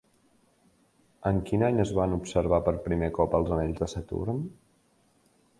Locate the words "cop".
3.21-3.39